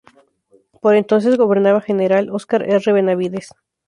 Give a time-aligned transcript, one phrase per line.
[0.81, 2.91] Por entonces gobernaba general Oscar R.
[2.91, 3.51] Benavides.